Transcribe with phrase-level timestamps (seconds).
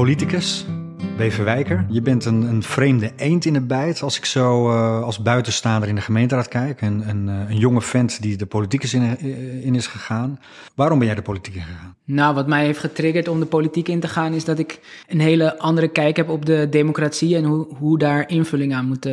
[0.00, 0.64] Politicus,
[1.16, 1.86] Beverwijker.
[1.88, 5.88] Je bent een, een vreemde eend in de bijt als ik zo uh, als buitenstaander
[5.88, 6.80] in de gemeenteraad kijk.
[6.80, 9.18] En, een, een jonge vent die de politiek is in,
[9.62, 10.40] in, is gegaan.
[10.74, 11.96] Waarom ben jij de politiek ingegaan?
[12.04, 14.32] Nou, wat mij heeft getriggerd om de politiek in te gaan...
[14.32, 17.36] is dat ik een hele andere kijk heb op de democratie...
[17.36, 19.08] en hoe, hoe daar invulling aan moet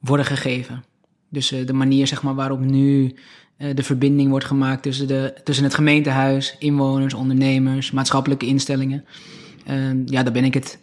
[0.00, 0.84] worden gegeven.
[1.30, 3.14] Dus de manier zeg maar, waarop nu
[3.74, 4.82] de verbinding wordt gemaakt...
[4.82, 9.04] Tussen, de, tussen het gemeentehuis, inwoners, ondernemers, maatschappelijke instellingen...
[10.04, 10.78] ja, daar ben ik het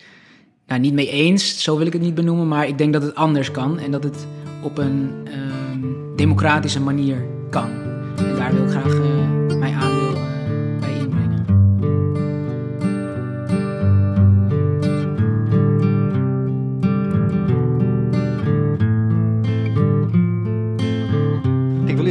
[0.68, 3.16] nou, niet mee eens, zo wil ik het niet benoemen, maar ik denk dat het
[3.16, 4.28] anders kan en dat het
[4.62, 7.70] op een um, democratische manier kan.
[8.18, 9.43] En daar wil ik graag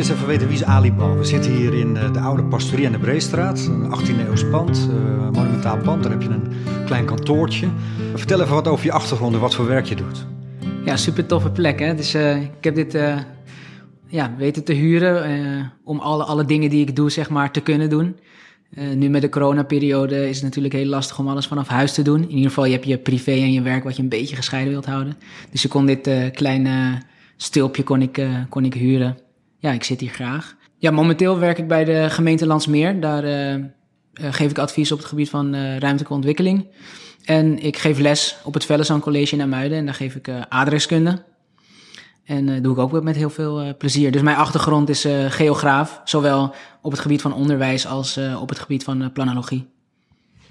[0.03, 1.19] eerst even weten wie is Alibal.
[1.19, 4.89] We zitten hier in de, de oude pastorie aan de Breestraat, een 18e eeuws pand,
[4.91, 6.03] uh, monumentaal pand.
[6.03, 6.53] Daar heb je een
[6.87, 7.69] klein kantoortje.
[8.15, 10.27] Vertel even wat over je achtergrond en wat voor werk je doet.
[10.85, 11.79] Ja, super toffe plek.
[11.79, 11.95] Hè?
[11.95, 12.99] Dus, ik heb dit
[14.07, 17.91] ja, weten te huren om alle, alle dingen die ik doe zeg maar, te kunnen
[17.91, 18.17] doen.
[18.95, 22.23] nu met de coronaperiode is het natuurlijk heel lastig om alles vanaf huis te doen.
[22.23, 24.73] In ieder geval, je hebt je privé en je werk wat je een beetje gescheiden
[24.73, 25.17] wilt houden.
[25.51, 27.03] Dus ik kon dit kleine
[27.37, 29.17] stulpje kon ik, kon ik huren.
[29.63, 30.57] Ja, ik zit hier graag.
[30.79, 33.01] Ja, momenteel werk ik bij de gemeente Landsmeer.
[33.01, 33.23] Daar
[34.13, 36.67] geef ik advies op het gebied van ruimtelijke ontwikkeling.
[37.25, 40.43] En ik geef les op het Vellezang College in Amuiden en daar geef ik uh,
[40.49, 41.23] adreskunde.
[42.25, 44.13] En dat uh, doe ik ook met heel veel uh, plezier.
[44.13, 48.85] Dus mijn achtergrond is geograaf, zowel op het gebied van onderwijs als op het gebied
[48.85, 49.69] van planologie.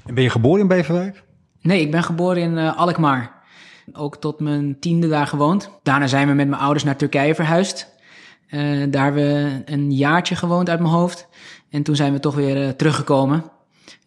[0.05, 1.23] En ben je geboren in Beverwijk?
[1.61, 3.39] Nee, ik ben geboren in Alkmaar.
[3.93, 5.69] Ook tot mijn tiende daar gewoond.
[5.83, 7.87] Daarna zijn we met mijn ouders naar Turkije verhuisd.
[8.89, 11.27] Daar hebben we een jaartje gewoond uit mijn hoofd.
[11.69, 13.43] En toen zijn we toch weer teruggekomen.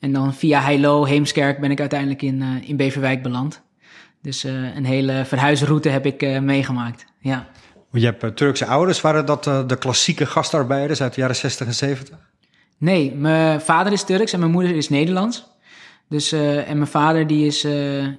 [0.01, 3.63] En dan via Heilo, Heemskerk ben ik uiteindelijk in, uh, in Beverwijk beland.
[4.23, 7.47] Dus een hele verhuisroute heb ik meegemaakt, ja.
[7.93, 12.19] Je hebt Turkse ouders, waren dat de klassieke gastarbeiders uit de jaren 60 en 70?
[12.79, 15.54] Nee, mijn vader is Turks en mijn moeder is Nederlands.
[16.09, 17.63] Dus, en mijn vader die is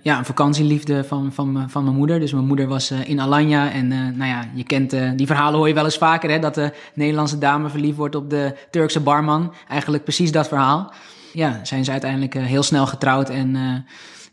[0.01, 2.19] ja, een vakantieliefde van, van, van mijn moeder.
[2.19, 3.71] Dus mijn moeder was in Alanya.
[3.71, 6.29] En nou ja, je kent die verhalen hoor je wel eens vaker.
[6.29, 9.53] Hè, dat de Nederlandse dame verliefd wordt op de Turkse barman.
[9.67, 10.93] Eigenlijk precies dat verhaal
[11.33, 13.55] ja, zijn ze uiteindelijk heel snel getrouwd en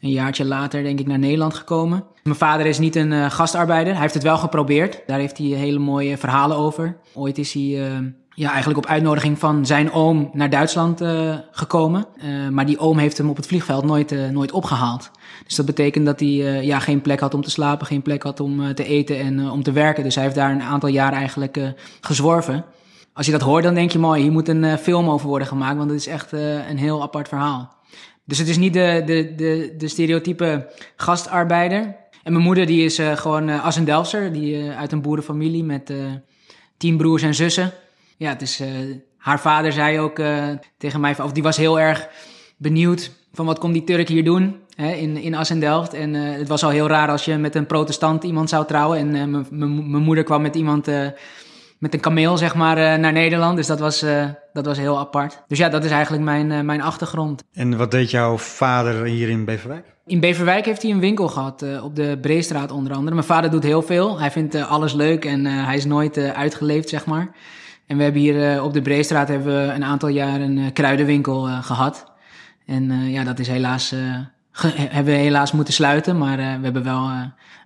[0.01, 2.05] een jaartje later denk ik naar Nederland gekomen.
[2.23, 3.93] Mijn vader is niet een gastarbeider.
[3.93, 5.03] Hij heeft het wel geprobeerd.
[5.07, 6.97] Daar heeft hij hele mooie verhalen over.
[7.15, 7.93] Ooit is hij
[8.35, 11.03] ja, eigenlijk op uitnodiging van zijn oom naar Duitsland
[11.51, 12.07] gekomen.
[12.51, 15.11] maar die oom heeft hem op het vliegveld nooit, nooit opgehaald.
[15.47, 18.41] Dus dat betekent dat hij ja, geen plek had om te slapen, geen plek had
[18.41, 20.05] om te eten en om te werken.
[20.05, 22.65] Dus hij heeft daar een aantal jaar eigenlijk gezworven
[23.13, 25.77] als je dat hoort, dan denk je mooi, hier moet een film over worden gemaakt,
[25.77, 27.75] want het is echt een heel apart verhaal.
[28.25, 31.97] Dus het is niet de, de, de, de stereotype gastarbeider.
[32.23, 35.93] En mijn moeder die is gewoon uh, as Delfser, die uit een boerenfamilie met
[36.77, 37.73] tien broers en zussen.
[38.23, 38.63] Ja, het is,
[39.17, 40.21] haar vader zei ook
[40.79, 42.09] tegen mij, of die was heel erg
[42.57, 45.95] benieuwd van wat komt die Turk hier doen hè, in, in Assendelft.
[45.95, 48.99] En het was al heel raar als je met een protestant iemand zou trouwen.
[48.99, 49.31] En
[49.91, 50.87] mijn moeder kwam met iemand
[51.79, 53.57] met een kameel, zeg maar, naar Nederland.
[53.57, 54.05] Dus dat was,
[54.53, 55.43] dat was heel apart.
[55.49, 57.45] Dus ja, dat is eigenlijk mijn, mijn achtergrond.
[57.53, 59.87] En wat deed jouw vader hier in Beverwijk?
[60.07, 63.15] In Beverwijk heeft hij een winkel gehad, op de Breestraat onder andere.
[63.15, 64.21] Mijn vader doet heel veel.
[64.21, 67.31] Hij vindt alles leuk en hij is nooit uitgeleefd, zeg maar.
[67.93, 72.13] En we hebben hier op de Breestraat hebben we een aantal jaar een kruidenwinkel gehad.
[72.67, 73.95] En ja, dat is helaas,
[74.77, 76.19] hebben we helaas moeten sluiten.
[76.19, 77.11] Maar we hebben wel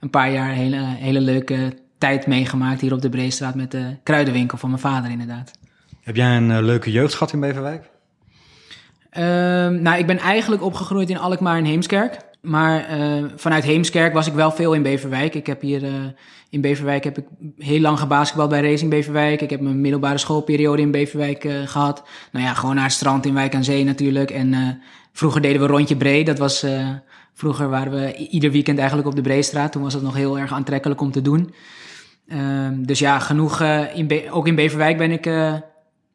[0.00, 4.58] een paar jaar hele, hele leuke tijd meegemaakt hier op de Breestraat met de kruidenwinkel
[4.58, 5.50] van mijn vader inderdaad.
[6.02, 7.90] Heb jij een leuke jeugd gehad in Beverwijk?
[9.18, 9.22] Uh,
[9.68, 12.18] nou, ik ben eigenlijk opgegroeid in Alkmaar en Heemskerk.
[12.46, 15.34] Maar uh, vanuit Heemskerk was ik wel veel in Beverwijk.
[15.34, 15.90] Ik heb hier uh,
[16.50, 17.24] in Beverwijk heb ik
[17.58, 19.40] heel lang gebasketbald bij Racing Beverwijk.
[19.40, 22.02] Ik heb mijn middelbare schoolperiode in Beverwijk uh, gehad.
[22.32, 24.30] Nou ja, gewoon naar het strand in Wijk aan Zee natuurlijk.
[24.30, 24.80] En
[25.12, 26.26] vroeger deden we rondje breed.
[26.26, 26.66] Dat was
[27.34, 29.72] vroeger waren we ieder weekend eigenlijk op de Breestraat.
[29.72, 31.54] Toen was het nog heel erg aantrekkelijk om te doen.
[32.28, 33.62] Ehm, dus ja, genoeg,
[33.94, 35.22] in ook in Beverwijk ben ik,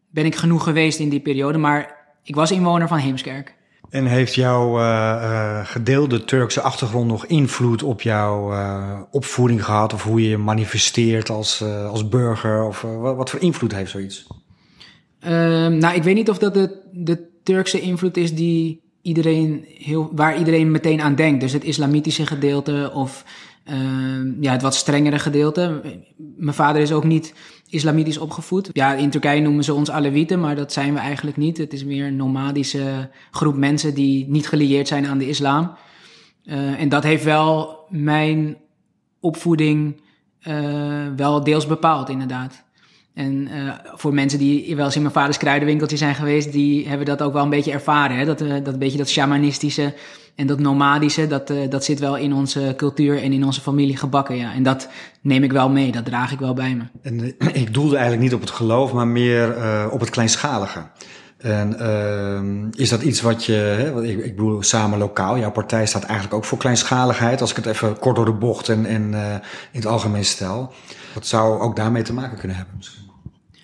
[0.09, 1.57] ben ik genoeg geweest in die periode.
[1.57, 3.59] Maar ik was inwoner van Heemskerk.
[3.91, 8.53] En heeft jouw uh, gedeelde Turkse achtergrond nog invloed op jouw
[9.11, 9.93] opvoeding gehad?
[9.93, 12.63] Of hoe je je manifesteert als, als burger?
[12.63, 14.27] Of wat, wat, voor invloed heeft zoiets?
[15.27, 20.11] Um, nou, ik weet niet of dat de, de Turkse invloed is die iedereen heel,
[20.15, 21.41] waar iedereen meteen aan denkt.
[21.41, 23.25] Dus het islamitische gedeelte of
[23.69, 23.75] uh,
[24.39, 25.81] ja, het wat strengere gedeelte.
[26.37, 27.33] Mijn vader is ook niet
[27.71, 28.69] islamitisch opgevoed.
[28.73, 31.57] Ja, in Turkije noemen ze ons Alewieten, maar dat zijn we eigenlijk niet.
[31.57, 35.75] Het is meer een nomadische groep mensen die niet gelieerd zijn aan de islam.
[36.77, 38.57] en dat heeft wel mijn
[39.19, 40.01] opvoeding
[41.15, 42.63] wel deels bepaald, inderdaad.
[43.21, 47.05] En uh, voor mensen die wel eens in mijn vaders kruidenwinkeltje zijn geweest, die hebben
[47.05, 48.17] dat ook wel een beetje ervaren.
[48.17, 48.25] Hè?
[48.25, 49.93] Dat, uh, dat beetje dat shamanistische
[50.35, 53.97] en dat nomadische, dat, uh, dat zit wel in onze cultuur en in onze familie
[53.97, 54.35] gebakken.
[54.35, 54.53] Ja.
[54.53, 54.89] En dat
[55.21, 56.83] neem ik wel mee, dat draag ik wel bij me.
[57.01, 59.55] En ik doelde eigenlijk niet op het geloof, maar meer
[59.91, 60.79] op het kleinschalige.
[61.37, 65.85] En ehm, is dat iets wat je, hè, ik, ik bedoel samen lokaal, jouw partij
[65.85, 69.13] staat eigenlijk ook voor kleinschaligheid, als ik het even kort door de bocht en, en
[69.71, 70.73] in het algemeen stel.
[71.13, 73.10] Dat zou ook daarmee te maken kunnen hebben misschien.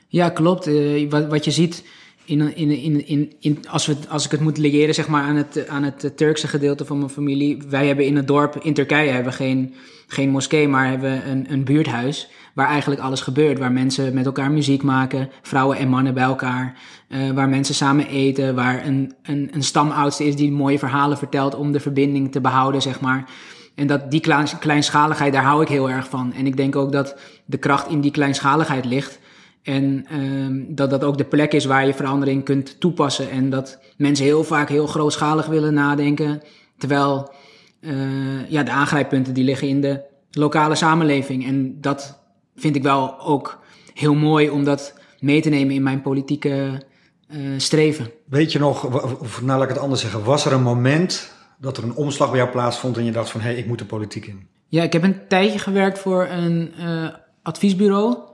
[0.07, 0.67] Ja, klopt.
[0.67, 1.83] Uh, wat, wat je ziet
[2.27, 5.35] in, in, in, in, in, als, we, als ik het moet legeren zeg maar, aan,
[5.35, 7.63] het, aan het Turkse gedeelte van mijn familie.
[7.69, 9.73] Wij hebben in het dorp in Turkije hebben geen,
[10.07, 12.29] geen moskee, maar hebben een, een buurthuis.
[12.53, 13.59] Waar eigenlijk alles gebeurt.
[13.59, 15.29] Waar mensen met elkaar muziek maken.
[15.41, 16.77] Vrouwen en mannen bij elkaar.
[17.09, 18.55] Uh, waar mensen samen eten.
[18.55, 22.81] Waar een, een, een stamoudste is die mooie verhalen vertelt om de verbinding te behouden,
[22.81, 23.29] zeg maar.
[23.75, 24.23] En dat die
[24.59, 26.33] kleinschaligheid, daar hou ik heel erg van.
[26.33, 29.19] En ik denk ook dat de kracht in die kleinschaligheid ligt.
[29.67, 33.29] En um, dat dat ook de plek is waar je verandering kunt toepassen.
[33.29, 36.41] En dat mensen heel vaak heel grootschalig willen nadenken.
[36.77, 37.33] Terwijl
[37.81, 41.45] uh, ja, de aangrijppunten die liggen in de lokale samenleving.
[41.45, 42.19] En dat
[42.55, 43.59] vind ik wel ook
[43.93, 46.81] heel mooi om dat mee te nemen in mijn politieke
[47.29, 48.11] uh, streven.
[48.25, 51.77] Weet je nog, of nou laat ik het anders zeggen, was er een moment dat
[51.77, 53.85] er een omslag bij jou plaatsvond en je dacht van hé, hey, ik moet de
[53.85, 54.47] politiek in?
[54.67, 57.09] Ja, ik heb een tijdje gewerkt voor een uh,
[57.41, 58.26] adviesbureau.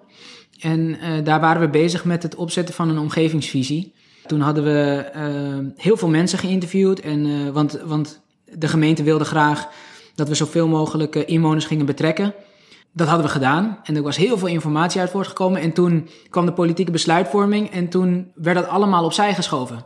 [0.64, 3.94] En uh, daar waren we bezig met het opzetten van een omgevingsvisie.
[4.26, 7.00] Toen hadden we uh, heel veel mensen geïnterviewd.
[7.00, 9.68] En, uh, want, want de gemeente wilde graag
[10.16, 12.34] dat we zoveel mogelijk inwoners gingen betrekken.
[12.92, 13.80] Dat hadden we gedaan.
[13.84, 15.62] En er was heel veel informatie uit voortgekomen.
[15.62, 17.72] En toen kwam de politieke besluitvorming.
[17.72, 19.86] En toen werd dat allemaal opzij geschoven.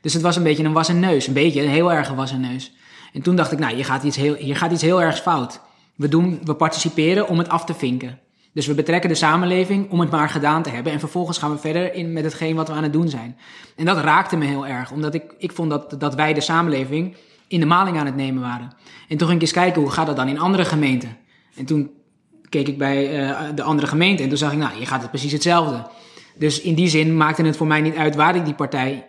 [0.00, 1.26] Dus het was een beetje een was en neus.
[1.26, 2.72] Een beetje, een heel erg was en neus.
[3.12, 5.60] En toen dacht ik, nou, hier gaat iets heel, hier gaat iets heel erg fout.
[5.96, 8.18] We, doen, we participeren om het af te vinken.
[8.52, 10.92] Dus we betrekken de samenleving om het maar gedaan te hebben.
[10.92, 13.36] En vervolgens gaan we verder in met hetgeen wat we aan het doen zijn.
[13.76, 17.16] En dat raakte me heel erg, omdat ik, ik vond dat, dat wij de samenleving
[17.48, 18.72] in de maling aan het nemen waren.
[19.08, 21.16] En toen ging ik eens kijken, hoe gaat dat dan in andere gemeenten?
[21.54, 21.90] En toen
[22.48, 25.10] keek ik bij uh, de andere gemeenten en toen zag ik, nou, je gaat het
[25.10, 25.86] precies hetzelfde.
[26.38, 29.06] Dus in die zin maakte het voor mij niet uit waar ik die partij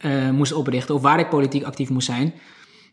[0.00, 2.34] uh, moest oprichten of waar ik politiek actief moest zijn.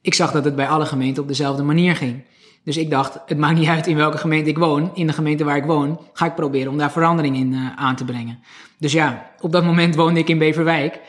[0.01, 2.23] Ik zag dat het bij alle gemeenten op dezelfde manier ging.
[2.63, 4.91] Dus ik dacht, het maakt niet uit in welke gemeente ik woon.
[4.93, 7.95] In de gemeente waar ik woon, ga ik proberen om daar verandering in uh, aan
[7.95, 8.39] te brengen.
[8.77, 10.99] Dus ja, op dat moment woonde ik in Beverwijk.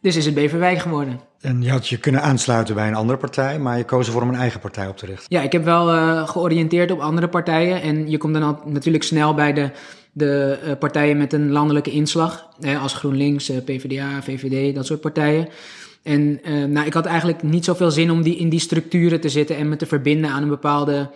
[0.00, 1.20] Dus is het Beverwijk geworden.
[1.40, 4.28] En je had je kunnen aansluiten bij een andere partij, maar je koos ervoor om
[4.28, 5.26] een eigen partij op te richten.
[5.28, 7.82] Ja, ik heb wel uh, georiënteerd op andere partijen.
[7.82, 9.70] En je komt dan al natuurlijk snel bij de,
[10.12, 12.48] de uh, partijen met een landelijke inslag.
[12.60, 15.48] Hè, als GroenLinks, PvdA, VVD, dat soort partijen.
[16.02, 19.28] En uh, nou, ik had eigenlijk niet zoveel zin om die, in die structuren te
[19.28, 21.10] zitten en me te verbinden aan een bepaalde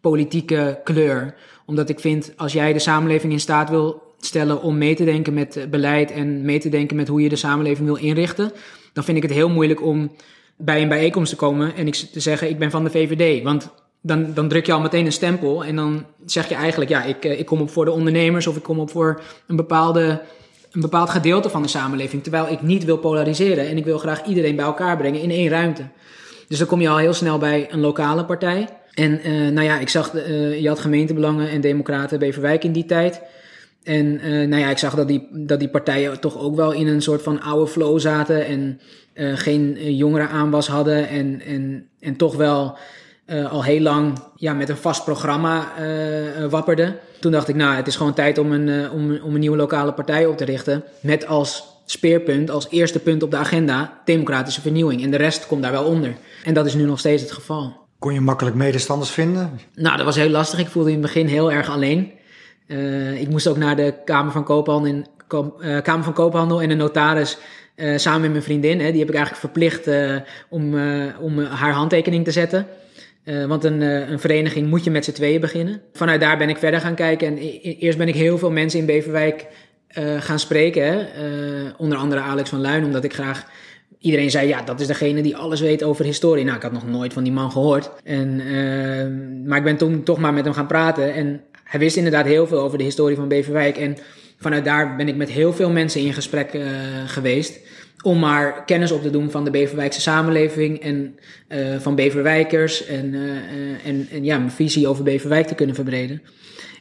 [0.00, 1.34] politieke kleur.
[1.66, 5.34] Omdat ik vind, als jij de samenleving in staat wil stellen om mee te denken
[5.34, 8.52] met beleid en mee te denken met hoe je de samenleving wil inrichten,
[8.92, 10.10] dan vind ik het heel moeilijk om
[10.56, 13.42] bij een bijeenkomst te komen en ik te zeggen, ik ben van de VVD.
[13.42, 17.04] Want dan, dan druk je al meteen een stempel en dan zeg je eigenlijk, ja,
[17.04, 20.22] ik, ik kom op voor de ondernemers of ik kom op voor een bepaalde
[20.72, 22.22] een bepaald gedeelte van de samenleving.
[22.22, 25.48] Terwijl ik niet wil polariseren en ik wil graag iedereen bij elkaar brengen in één
[25.48, 25.82] ruimte.
[26.48, 28.68] Dus dan kom je al heel snel bij een lokale partij.
[28.94, 32.84] En uh, nou ja, ik zag, uh, je had gemeentebelangen en democraten Beverwijk in die
[32.84, 33.22] tijd.
[33.82, 36.86] En uh, nou ja, ik zag dat die, dat die partijen toch ook wel in
[36.86, 38.80] een soort van oude flow zaten en
[39.34, 42.78] geen jongeren aanwas hadden en, en, en toch wel
[43.26, 45.72] al heel lang ja, met een vast programma
[46.50, 46.96] wapperden.
[47.22, 49.56] Toen dacht ik, nou, het is gewoon tijd om een, uh, om, om een nieuwe
[49.56, 50.84] lokale partij op te richten.
[51.00, 55.02] Met als speerpunt, als eerste punt op de agenda, democratische vernieuwing.
[55.02, 56.14] En de rest komt daar wel onder.
[56.44, 57.76] En dat is nu nog steeds het geval.
[57.98, 59.60] Kon je makkelijk medestanders vinden?
[59.74, 60.58] Nou, dat was heel lastig.
[60.58, 62.12] Ik voelde in het begin heel erg alleen.
[62.66, 65.06] Uh, ik moest ook naar de Kamer van Koophandel en,
[65.60, 67.38] uh, Kamer van Koophandel en de notaris
[67.76, 68.80] uh, samen met mijn vriendin.
[68.80, 69.88] Hè, die heb ik eigenlijk verplicht
[70.48, 70.74] om,
[71.20, 72.66] om haar handtekening te zetten.
[73.24, 75.80] Uh, want een, uh, een vereniging moet je met z'n tweeën beginnen.
[75.92, 77.26] Vanuit daar ben ik verder gaan kijken.
[77.26, 79.46] En eerst ben ik heel veel mensen in Beverwijk
[79.98, 80.82] uh, gaan spreken.
[80.82, 81.06] Hè?
[81.76, 83.46] onder andere Alex van Luin, omdat ik graag.
[83.98, 86.44] Iedereen zei, ja, dat is degene die alles weet over historie.
[86.44, 87.90] Nou, ik had nog nooit van die man gehoord.
[88.04, 88.36] En,
[89.46, 91.14] maar ik ben toen toch maar met hem gaan praten.
[91.14, 93.76] En hij wist inderdaad heel veel over de historie van Beverwijk.
[93.76, 93.96] En
[94.38, 96.58] vanuit daar ben ik met heel veel mensen in gesprek
[97.06, 97.60] geweest
[98.02, 101.18] om maar kennis op te doen van de Beverwijkse samenleving en
[101.48, 106.22] uh, van Beverwijkers en, uh, en, en ja, mijn visie over Beverwijk te kunnen verbreden.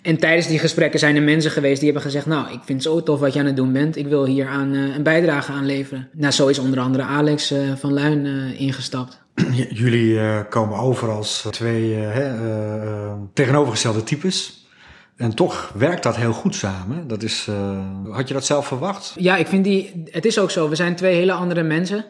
[0.01, 2.93] En tijdens die gesprekken zijn er mensen geweest die hebben gezegd: Nou, ik vind het
[2.93, 3.95] zo tof wat je aan het doen bent.
[3.95, 6.09] Ik wil hier aan, uh, een bijdrage aan leveren.
[6.13, 8.25] Nou, zo is onder andere Alex van Luin
[8.57, 9.21] ingestapt.
[9.83, 11.97] Jullie komen over als twee
[13.33, 14.60] tegenovergestelde types.
[15.21, 17.07] En toch werkt dat heel goed samen.
[17.07, 17.47] Dat is,
[18.09, 19.13] had je dat zelf verwacht?
[19.17, 20.03] Ja, ik vind die.
[20.05, 20.69] Het is ook zo.
[20.69, 22.05] We zijn twee hele andere mensen.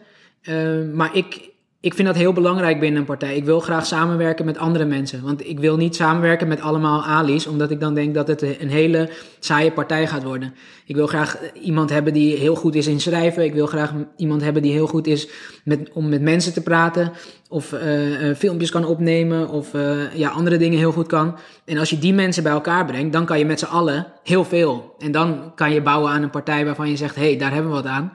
[0.94, 1.51] maar ik,
[1.82, 3.36] ik vind dat heel belangrijk binnen een partij.
[3.36, 5.24] Ik wil graag samenwerken met andere mensen.
[5.24, 8.70] Want ik wil niet samenwerken met allemaal Ali's, omdat ik dan denk dat het een
[8.70, 9.10] hele
[9.40, 10.54] saaie partij gaat worden.
[10.86, 13.44] Ik wil graag iemand hebben die heel goed is in schrijven.
[13.44, 15.28] Ik wil graag iemand hebben die heel goed is
[15.64, 17.12] met, om met mensen te praten.
[17.50, 19.50] Of uh, filmpjes kan opnemen.
[19.50, 21.38] Of uh, ja, andere dingen heel goed kan.
[21.66, 24.44] En als je die mensen bij elkaar brengt, dan kan je met z'n allen heel
[24.44, 24.96] veel.
[25.00, 27.72] En dan kan je bouwen aan een partij waarvan je zegt: hé, hey, daar hebben
[27.72, 28.12] we wat aan.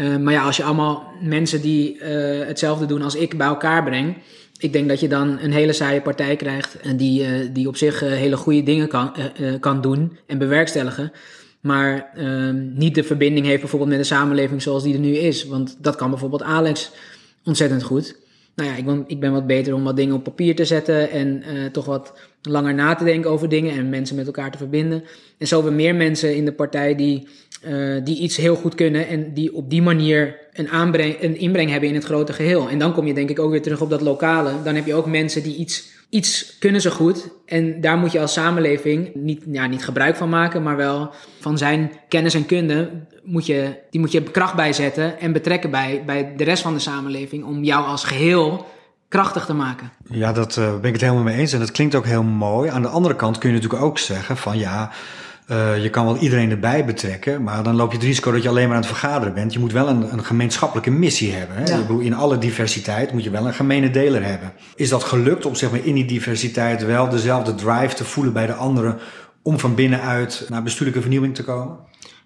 [0.00, 2.02] Uh, maar ja, als je allemaal mensen die uh,
[2.46, 4.18] hetzelfde doen als ik bij elkaar brengt,
[4.58, 8.00] ik denk dat je dan een hele saaie partij krijgt die, uh, die op zich
[8.00, 9.12] hele goede dingen kan,
[9.60, 11.12] kan doen en bewerkstelligen.
[11.60, 15.46] Maar ehm, niet de verbinding heeft bijvoorbeeld met de samenleving zoals die er nu is.
[15.46, 16.90] Want dat kan bijvoorbeeld Alex
[17.44, 18.16] ontzettend goed.
[18.54, 21.10] Nou ja, ik ben, ik ben wat beter om wat dingen op papier te zetten
[21.10, 21.42] en
[21.72, 25.04] toch wat langer na te denken over dingen en mensen met elkaar te verbinden.
[25.38, 27.28] En zo hebben meer mensen in de partij die
[27.66, 31.70] uh, die iets heel goed kunnen en die op die manier een, aanbreng, een inbreng
[31.70, 32.68] hebben in het grote geheel.
[32.68, 34.52] En dan kom je denk ik ook weer terug op dat lokale.
[34.64, 37.28] Dan heb je ook mensen die iets, iets kunnen ze goed.
[37.46, 41.58] En daar moet je als samenleving niet, ja, niet gebruik van maken, maar wel van
[41.58, 42.90] zijn kennis en kunde
[43.22, 46.80] moet je, die moet je kracht bijzetten en betrekken bij, bij de rest van de
[46.80, 48.66] samenleving om jou als geheel
[49.08, 49.92] krachtig te maken.
[50.10, 51.52] Ja, dat uh, ben ik het helemaal mee eens.
[51.52, 52.70] En dat klinkt ook heel mooi.
[52.70, 54.90] Aan de andere kant kun je natuurlijk ook zeggen van ja
[55.50, 58.48] uh, je kan wel iedereen erbij betrekken, maar dan loop je het risico dat je
[58.48, 59.52] alleen maar aan het vergaderen bent.
[59.52, 61.56] Je moet wel een, een gemeenschappelijke missie hebben.
[61.56, 61.64] Hè?
[61.64, 61.86] Ja.
[62.00, 64.52] In alle diversiteit moet je wel een gemene deler hebben.
[64.74, 68.46] Is dat gelukt om zeg maar, in die diversiteit wel dezelfde drive te voelen bij
[68.46, 68.98] de anderen
[69.42, 71.76] om van binnenuit naar bestuurlijke vernieuwing te komen?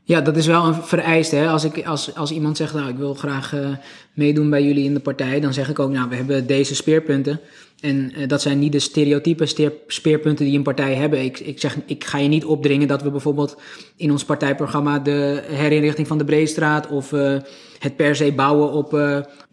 [0.06, 1.36] Ja, dat is wel een vereiste.
[1.36, 1.48] Hè?
[1.48, 3.68] Als, ik, als, als iemand zegt, nou, ik wil graag uh,
[4.14, 7.40] meedoen bij jullie in de partij, dan zeg ik ook, nou, we hebben deze speerpunten.
[7.80, 11.24] En uh, dat zijn niet de stereotype speerpunten die een partij hebben.
[11.24, 13.56] Ik, ik zeg, ik ga je niet opdringen dat we bijvoorbeeld
[13.96, 17.36] in ons partijprogramma de herinrichting van de Breestraat of uh,
[17.78, 18.92] het per se bouwen op,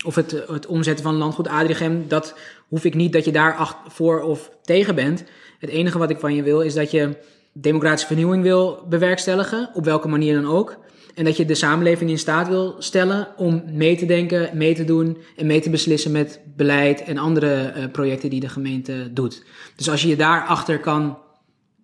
[0.06, 2.36] of het, het omzetten van landgoed Adrichem, dat
[2.68, 5.24] hoef ik niet dat je daar voor of tegen bent.
[5.60, 7.16] Het enige wat ik van je wil is dat je
[7.54, 10.78] democratische vernieuwing wil bewerkstelligen, op welke manier dan ook.
[11.16, 14.86] En dat je de samenleving in staat wil stellen om mee te denken, mee te
[14.86, 19.44] doen en mee te beslissen met beleid en andere uh, projecten die de gemeente doet.
[19.76, 21.18] Dus als je je daarachter kan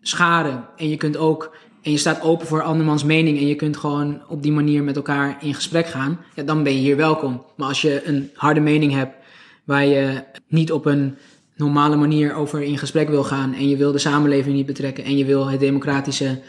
[0.02, 3.78] scharen en je kunt ook en je staat open voor andermans mening en je kunt
[3.78, 7.46] gewoon op die manier met elkaar in gesprek gaan, ja, dan ben je hier welkom.
[7.56, 9.16] Maar als je een harde mening hebt
[9.64, 11.18] waar je niet op een
[11.58, 15.18] normale manier over in gesprek wil gaan en je wil de samenleving niet betrekken en
[15.18, 16.42] je wil het democratische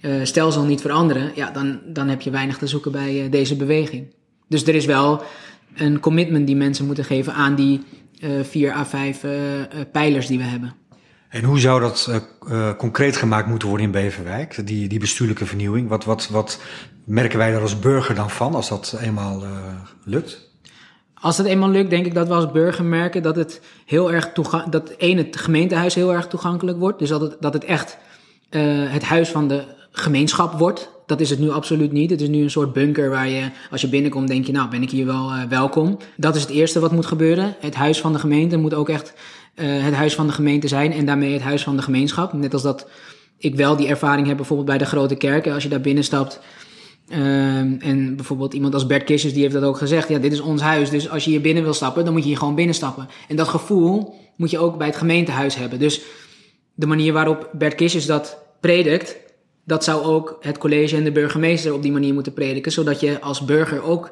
[0.00, 3.56] uh, stelsel niet veranderen, ja, dan, dan heb je weinig te zoeken bij uh, deze
[3.56, 4.14] beweging.
[4.48, 5.22] Dus er is wel
[5.74, 7.82] een commitment die mensen moeten geven aan die
[8.20, 9.24] uh, vier à vijf
[9.92, 10.74] pijlers die we hebben.
[11.28, 12.22] En hoe zou dat
[12.76, 15.88] concreet gemaakt moeten worden in Beverwijk, die, die bestuurlijke vernieuwing?
[15.88, 16.60] Wat, wat, wat
[17.04, 19.42] merken wij daar als burger dan van als dat eenmaal
[20.04, 20.47] lukt?
[21.20, 24.32] Als het eenmaal lukt, denk ik dat we als burger merken dat het heel erg
[24.70, 26.98] dat één, het gemeentehuis heel erg toegankelijk wordt.
[26.98, 27.98] Dus dat het, dat het echt
[28.50, 30.90] uh, het huis van de gemeenschap wordt.
[31.06, 32.10] Dat is het nu absoluut niet.
[32.10, 34.82] Het is nu een soort bunker waar je, als je binnenkomt, denk je, nou ben
[34.82, 35.96] ik hier wel uh, welkom.
[36.16, 37.56] Dat is het eerste wat moet gebeuren.
[37.60, 39.12] Het huis van de gemeente moet ook echt
[39.54, 42.32] uh, het huis van de gemeente zijn en daarmee het huis van de gemeenschap.
[42.32, 42.88] Net als dat
[43.38, 45.54] ik wel die ervaring heb bijvoorbeeld bij de grote kerken.
[45.54, 46.40] Als je daar binnenstapt,
[47.12, 50.08] Um, en bijvoorbeeld iemand als Bert Kissers, die heeft dat ook gezegd.
[50.08, 52.28] Ja, dit is ons huis, dus als je hier binnen wil stappen, dan moet je
[52.28, 53.08] hier gewoon binnenstappen.
[53.28, 55.78] En dat gevoel moet je ook bij het gemeentehuis hebben.
[55.78, 56.00] Dus
[56.74, 59.16] de manier waarop Bert Kissers dat predikt,
[59.64, 62.72] dat zou ook het college en de burgemeester op die manier moeten prediken.
[62.72, 64.10] Zodat je als burger ook,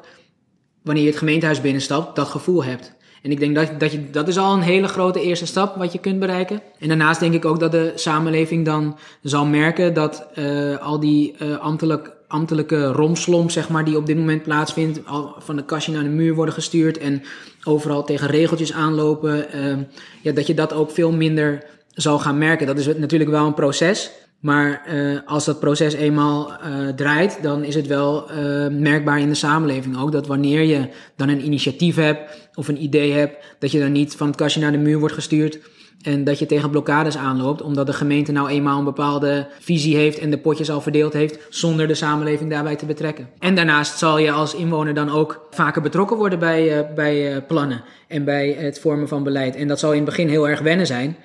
[0.83, 2.95] wanneer je het gemeentehuis binnenstapt, dat gevoel hebt.
[3.21, 5.91] En ik denk dat, dat, je, dat is al een hele grote eerste stap wat
[5.91, 6.61] je kunt bereiken.
[6.79, 11.35] En daarnaast denk ik ook dat de samenleving dan zal merken dat uh, al die
[11.41, 15.91] uh, ambtelijk ambtelijke romslomp, zeg maar, die op dit moment plaatsvindt, al van de kastje
[15.91, 17.21] naar de muur worden gestuurd en
[17.63, 19.77] overal tegen regeltjes aanlopen, uh,
[20.21, 22.67] ja, dat je dat ook veel minder zal gaan merken.
[22.67, 27.63] Dat is natuurlijk wel een proces, maar uh, als dat proces eenmaal uh, draait, dan
[27.63, 31.95] is het wel uh, merkbaar in de samenleving ook dat wanneer je dan een initiatief
[31.95, 34.99] hebt of een idee hebt, dat je dan niet van het kastje naar de muur
[34.99, 35.59] wordt gestuurd
[36.01, 40.19] en dat je tegen blokkades aanloopt, omdat de gemeente nou eenmaal een bepaalde visie heeft
[40.19, 43.29] en de potjes al verdeeld heeft, zonder de samenleving daarbij te betrekken.
[43.39, 47.37] En daarnaast zal je als inwoner dan ook vaker betrokken worden bij, uh, bij uh,
[47.47, 49.55] plannen en bij het vormen van beleid.
[49.55, 51.17] En dat zal in het begin heel erg wennen zijn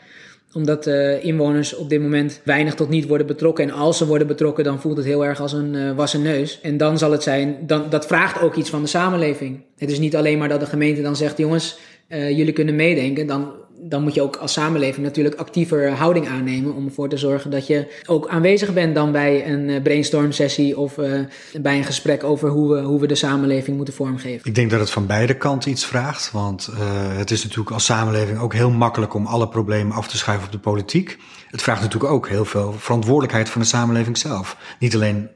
[0.54, 3.64] omdat uh, inwoners op dit moment weinig tot niet worden betrokken.
[3.64, 6.60] En als ze worden betrokken, dan voelt het heel erg als een uh, wassen neus.
[6.60, 9.60] En dan zal het zijn, dan, dat vraagt ook iets van de samenleving.
[9.78, 13.52] Het is niet alleen maar dat de gemeente dan zegt: jongens, jullie kunnen meedenken, dan
[13.84, 17.66] dan moet je ook als samenleving natuurlijk actiever houding aannemen om ervoor te zorgen dat
[17.66, 21.20] je ook aanwezig bent dan bij een eh, brainstorm sessie of uh,
[21.60, 24.48] bij een gesprek over hoe we, hoe we de samenleving moeten vormgeven.
[24.48, 26.78] Ik denk dat het van beide kanten iets vraagt, want uh,
[27.16, 30.52] het is natuurlijk als samenleving ook heel makkelijk om alle problemen af te schuiven op
[30.52, 31.18] de politiek.
[31.50, 34.56] Het vraagt natuurlijk ook heel veel verantwoordelijkheid van de samenleving zelf.
[34.78, 35.28] Niet alleen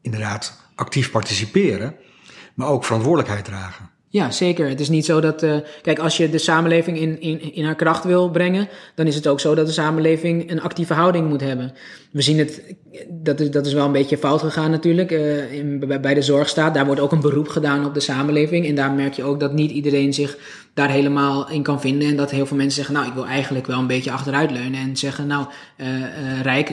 [0.00, 1.96] inderdaad actief participeren,
[2.54, 3.90] maar ook verantwoordelijkheid dragen.
[4.12, 4.68] Ja, zeker.
[4.68, 5.42] Het is niet zo dat.
[5.42, 9.14] Uh, kijk, als je de samenleving in, in, in haar kracht wil brengen, dan is
[9.14, 11.72] het ook zo dat de samenleving een actieve houding moet hebben.
[12.10, 12.62] We zien het,
[13.08, 15.10] dat is, dat is wel een beetje fout gegaan natuurlijk.
[15.10, 18.66] Uh, in, bij de zorgstaat, daar wordt ook een beroep gedaan op de samenleving.
[18.66, 20.38] En daar merk je ook dat niet iedereen zich
[20.74, 22.08] daar helemaal in kan vinden.
[22.08, 24.80] En dat heel veel mensen zeggen, nou, ik wil eigenlijk wel een beetje achteruitleunen.
[24.80, 25.86] En zeggen, nou, uh,
[26.42, 26.68] Rijk,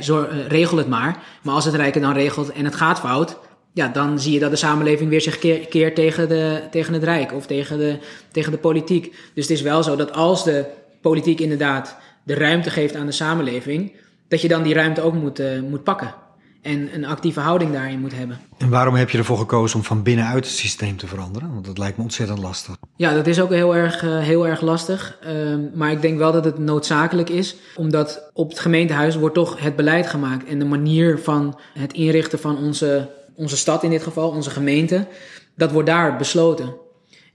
[0.48, 1.24] regel het maar.
[1.42, 3.38] Maar als het Rijk dan regelt en het gaat fout
[3.78, 7.34] ja, dan zie je dat de samenleving weer zich keert tegen, de, tegen het Rijk
[7.34, 8.00] of tegen de,
[8.32, 9.16] tegen de politiek.
[9.34, 10.66] Dus het is wel zo dat als de
[11.02, 13.92] politiek inderdaad de ruimte geeft aan de samenleving,
[14.28, 16.14] dat je dan die ruimte ook moet, uh, moet pakken.
[16.62, 18.40] En een actieve houding daarin moet hebben.
[18.58, 21.54] En waarom heb je ervoor gekozen om van binnenuit het systeem te veranderen?
[21.54, 22.76] Want dat lijkt me ontzettend lastig.
[22.96, 25.18] Ja, dat is ook heel erg, uh, heel erg lastig.
[25.28, 27.56] Uh, maar ik denk wel dat het noodzakelijk is.
[27.76, 30.48] Omdat op het gemeentehuis wordt toch het beleid gemaakt.
[30.48, 35.08] En de manier van het inrichten van onze onze stad in dit geval, onze gemeente,
[35.56, 36.76] dat wordt daar besloten.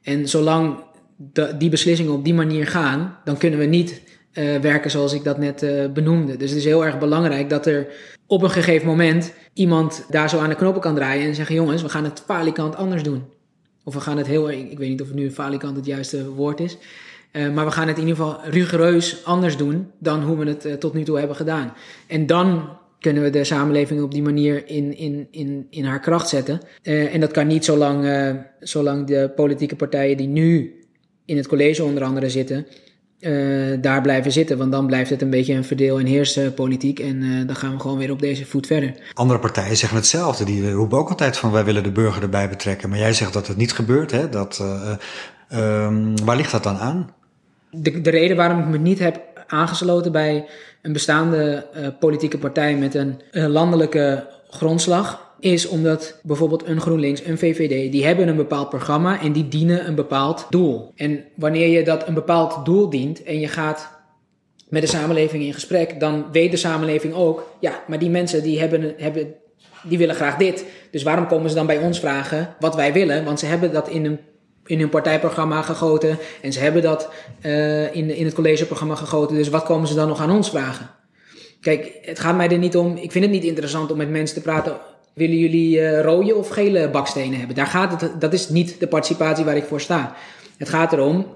[0.03, 0.77] En zolang
[1.59, 5.39] die beslissingen op die manier gaan, dan kunnen we niet uh, werken zoals ik dat
[5.39, 6.37] net uh, benoemde.
[6.37, 7.87] Dus het is heel erg belangrijk dat er
[8.27, 11.83] op een gegeven moment iemand daar zo aan de knoppen kan draaien en zeggen: jongens,
[11.83, 13.25] we gaan het falikant anders doen.
[13.85, 16.77] Of we gaan het heel, ik weet niet of nu falikant het juiste woord is.
[17.33, 20.81] Uh, maar we gaan het in ieder geval rigoureus anders doen dan hoe we het
[20.81, 21.73] tot nu toe hebben gedaan.
[22.07, 22.69] En dan
[23.03, 26.61] kunnen we de samenleving op die manier in, in, in, in haar kracht zetten.
[26.83, 30.75] Uh, en dat kan niet zolang, uh, zolang de politieke partijen die nu
[31.25, 32.67] in het college onder andere zitten,
[33.21, 34.59] uh, daar blijven zitten.
[34.59, 36.99] Want dan blijft het een beetje een verdeel- en heerspolitiek.
[36.99, 38.95] En dan gaan we gewoon weer op deze voet verder.
[39.15, 40.45] Andere partijen zeggen hetzelfde.
[40.45, 42.89] Die roepen ook altijd van wij willen de burger erbij betrekken.
[42.89, 44.11] Maar jij zegt dat het niet gebeurt.
[44.11, 44.29] Hè?
[44.29, 44.65] Dat,
[45.53, 47.11] um, waar ligt dat dan aan?
[47.71, 50.47] De, de reden waarom ik me niet heb aangesloten bij
[50.83, 57.25] een bestaande uh, politieke partij met een, een landelijke grondslag is omdat bijvoorbeeld een GroenLinks,
[57.25, 60.93] een VVD, die hebben een bepaald programma en die dienen een bepaald doel.
[60.97, 63.91] En wanneer je dat een bepaald doel dient en je gaat
[64.69, 68.61] met de samenleving in gesprek, dan weet de samenleving ook, ja, maar die mensen die
[68.61, 69.35] hebben, hebben
[69.83, 70.65] die willen graag dit.
[70.91, 73.25] Dus waarom komen ze dan bij ons vragen wat wij willen?
[73.25, 74.19] Want ze hebben dat in een
[74.67, 76.19] in hun partijprogramma gegoten.
[76.43, 77.09] En ze hebben dat
[77.43, 79.37] uh, in, in het collegeprogramma gegoten.
[79.37, 80.91] Dus wat komen ze dan nog aan ons vragen?
[81.61, 82.97] Kijk, het gaat mij er niet om.
[82.97, 84.77] Ik vind het niet interessant om met mensen te praten.
[85.13, 87.57] Willen jullie uh, rode of gele bakstenen hebben?
[87.57, 90.17] Daar gaat het, dat is niet de participatie waar ik voor sta.
[90.57, 91.27] Het gaat erom,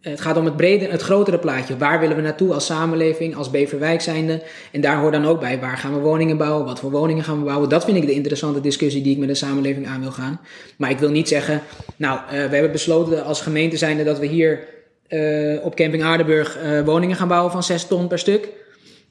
[0.00, 1.76] het gaat om het brede, het grotere plaatje.
[1.76, 4.42] Waar willen we naartoe als samenleving, als Beverwijk zijnde?
[4.72, 6.64] En daar hoort dan ook bij, waar gaan we woningen bouwen?
[6.64, 7.68] Wat voor woningen gaan we bouwen?
[7.68, 10.40] Dat vind ik de interessante discussie die ik met de samenleving aan wil gaan.
[10.76, 11.62] Maar ik wil niet zeggen,
[11.96, 14.60] nou, uh, we hebben besloten als gemeente zijnde dat we hier
[15.08, 18.48] uh, op camping Aardenburg woningen gaan bouwen van 6 ton per stuk.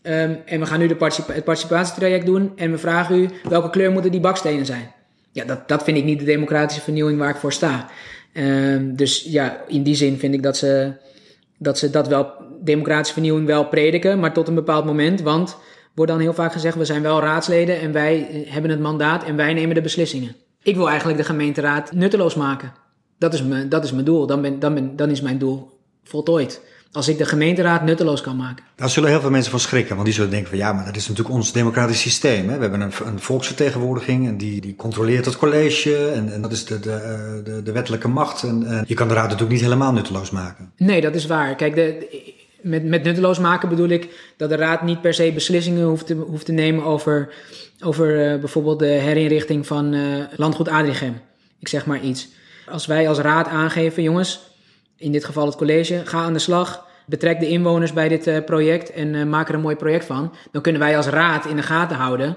[0.08, 0.96] Um, en we gaan nu de
[1.34, 4.92] het participatietraject doen en we vragen u welke kleur moeten die bakstenen zijn.
[5.32, 7.90] Ja, dat, dat vind ik niet de democratische vernieuwing waar ik voor sta.
[8.38, 10.94] Um, dus ja, in die zin vind ik dat ze,
[11.58, 15.22] dat ze dat wel, democratische vernieuwing wel prediken, maar tot een bepaald moment.
[15.22, 15.58] Want
[15.94, 19.24] wordt dan heel vaak gezegd, we zijn wel raadsleden en wij eh, hebben het mandaat
[19.24, 20.36] en wij nemen de beslissingen.
[20.62, 22.74] Ik wil eigenlijk de gemeenteraad nutteloos maken.
[23.18, 24.28] Dat is mijn, dat is mijn doel.
[24.28, 25.70] Dan, ben, dan, dan is mijn doel
[26.04, 26.62] voltooid
[26.96, 28.66] als ik de gemeenteraad nutteloos kan maken.
[28.76, 30.96] Daar zullen heel veel mensen van schrikken, want die zullen denken van ja, maar dat
[30.96, 32.50] is natuurlijk ons democratisch systeem.
[32.50, 32.56] Hè?
[32.56, 36.66] We hebben een, een volksvertegenwoordiging en die, die controleert het college en, en dat is
[36.66, 38.44] de, de, de, de wettelijke macht.
[38.44, 40.72] En, en, je kan de raad natuurlijk niet helemaal nutteloos maken.
[40.78, 41.56] Nee, dat is waar.
[41.56, 42.08] Kijk, de,
[42.62, 46.14] met, met nutteloos maken bedoel ik dat de raad niet per se beslissingen hoeft te,
[46.14, 47.34] hoeft te nemen over,
[47.84, 51.22] over uh, bijvoorbeeld de herinrichting van uh, landgoed Adrichem.
[51.60, 52.28] Ik zeg maar iets.
[52.70, 54.40] Als wij als raad aangeven, jongens,
[54.98, 56.85] in dit geval het college, ga aan de slag.
[57.06, 60.34] Betrek de inwoners bij dit uh, project en uh, maak er een mooi project van.
[60.52, 62.36] Dan kunnen wij als raad in de gaten houden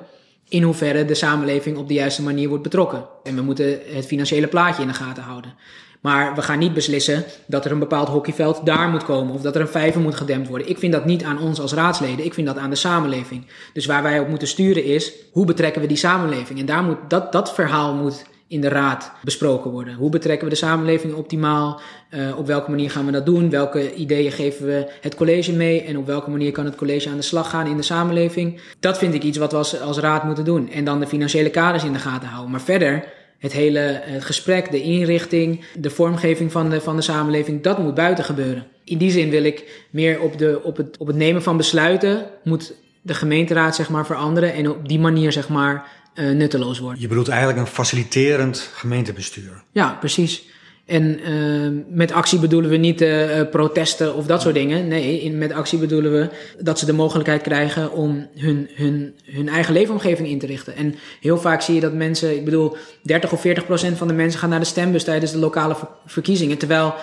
[0.49, 3.05] in hoeverre de samenleving op de juiste manier wordt betrokken.
[3.23, 5.55] En we moeten het financiële plaatje in de gaten houden.
[6.01, 9.55] Maar we gaan niet beslissen dat er een bepaald hockeyveld daar moet komen of dat
[9.55, 10.69] er een vijver moet gedempt worden.
[10.69, 13.47] Ik vind dat niet aan ons als raadsleden, ik vind dat aan de samenleving.
[13.73, 16.59] Dus waar wij op moeten sturen is, hoe betrekken we die samenleving?
[16.59, 19.95] En daar moet, dat, dat verhaal moet in de raad besproken worden.
[19.95, 21.81] Hoe betrekken we de samenleving optimaal?
[22.11, 23.51] Uh, op welke manier gaan we dat doen?
[23.51, 25.83] Welke ideeën geven we het college mee?
[25.83, 28.61] En op welke manier kan het college aan de slag gaan in de samenleving?
[28.81, 30.71] Dat vind ik iets wat we als, als raad moeten doen.
[30.71, 32.51] En dan de financiële kaders in de gaten houden.
[32.51, 33.05] Maar verder,
[33.39, 37.95] het hele het gesprek, de inrichting, de vormgeving van de, van de samenleving, dat moet
[37.95, 38.67] buiten gebeuren.
[38.85, 42.27] in die zin wil ik meer op, de, op, het, op het nemen van besluiten
[42.45, 45.87] moet de gemeenteraad zeg maar veranderen en op die manier zeg maar
[46.19, 47.01] uh, nutteloos worden.
[47.01, 49.63] Je bedoelt eigenlijk een faciliterend gemeentebestuur.
[49.73, 50.47] Ja, precies.
[50.89, 54.89] En uh, met actie bedoelen we niet uh, protesten of dat soort dingen.
[54.89, 59.49] Nee, in, met actie bedoelen we dat ze de mogelijkheid krijgen om hun, hun, hun
[59.49, 60.77] eigen leefomgeving in te richten.
[60.77, 64.15] En heel vaak zie je dat mensen, ik bedoel, 30 of 40 procent van de
[64.15, 65.77] mensen gaan naar de stembus tijdens de lokale
[66.07, 66.59] verkiezingen.
[66.59, 66.95] Terwijl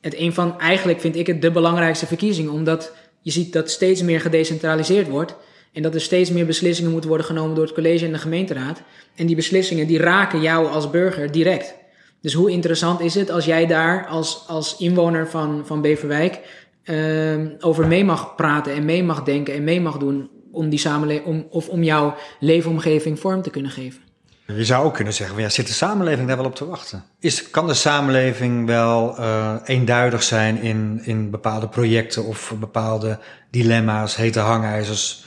[0.00, 4.02] het een van, eigenlijk vind ik het de belangrijkste verkiezing, omdat je ziet dat steeds
[4.02, 5.34] meer gedecentraliseerd wordt.
[5.72, 8.82] En dat er steeds meer beslissingen moeten worden genomen door het college en de gemeenteraad.
[9.14, 11.74] En die beslissingen die raken jou als burger direct.
[12.20, 16.40] Dus hoe interessant is het als jij daar als, als inwoner van, van Beverwijk
[16.84, 20.78] uh, over mee mag praten en mee mag denken en mee mag doen om die
[20.78, 24.00] samenleving om, of om jouw leefomgeving vorm te kunnen geven.
[24.46, 27.04] Je zou ook kunnen zeggen, ja, zit de samenleving daar wel op te wachten?
[27.20, 33.18] Is, kan de samenleving wel uh, eenduidig zijn in, in bepaalde projecten of bepaalde
[33.50, 35.24] dilemma's, hete hangijzers?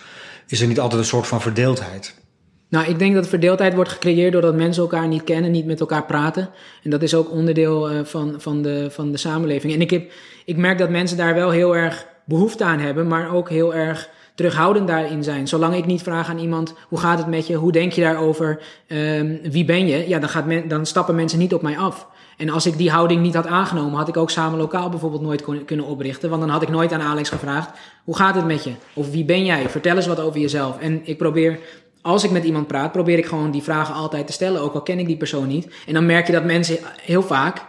[0.47, 2.21] Is er niet altijd een soort van verdeeldheid?
[2.69, 6.05] Nou, ik denk dat verdeeldheid wordt gecreëerd doordat mensen elkaar niet kennen, niet met elkaar
[6.05, 6.49] praten.
[6.83, 9.73] En dat is ook onderdeel uh, van, van, de, van de samenleving.
[9.73, 10.11] En ik, heb,
[10.45, 14.09] ik merk dat mensen daar wel heel erg behoefte aan hebben, maar ook heel erg
[14.35, 15.47] terughoudend daarin zijn.
[15.47, 18.61] Zolang ik niet vraag aan iemand, hoe gaat het met je, hoe denk je daarover,
[18.87, 22.07] um, wie ben je, ja, dan, gaat men, dan stappen mensen niet op mij af.
[22.37, 25.65] En als ik die houding niet had aangenomen, had ik ook samen lokaal bijvoorbeeld nooit
[25.65, 26.29] kunnen oprichten.
[26.29, 27.69] Want dan had ik nooit aan Alex gevraagd,
[28.03, 28.71] hoe gaat het met je?
[28.93, 29.69] Of wie ben jij?
[29.69, 30.79] Vertel eens wat over jezelf.
[30.79, 31.59] En ik probeer
[32.01, 34.81] als ik met iemand praat, probeer ik gewoon die vragen altijd te stellen, ook al
[34.81, 35.73] ken ik die persoon niet.
[35.87, 37.65] En dan merk je dat mensen heel vaak,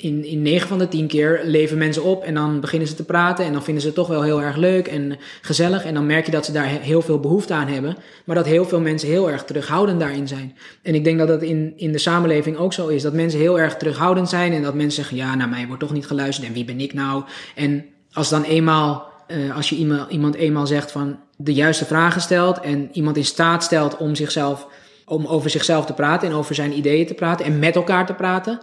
[0.00, 3.04] in, in 9 van de 10 keer, leven mensen op en dan beginnen ze te
[3.04, 5.84] praten en dan vinden ze het toch wel heel erg leuk en gezellig.
[5.84, 8.64] En dan merk je dat ze daar heel veel behoefte aan hebben, maar dat heel
[8.64, 10.56] veel mensen heel erg terughoudend daarin zijn.
[10.82, 13.60] En ik denk dat dat in, in de samenleving ook zo is, dat mensen heel
[13.60, 16.52] erg terughoudend zijn en dat mensen zeggen, ja, naar mij wordt toch niet geluisterd en
[16.52, 17.22] wie ben ik nou?
[17.54, 22.20] En als dan eenmaal, uh, als je iemand, iemand eenmaal zegt van, de juiste vragen
[22.20, 24.66] stelt en iemand in staat stelt om zichzelf
[25.08, 28.14] om over zichzelf te praten en over zijn ideeën te praten en met elkaar te
[28.14, 28.60] praten,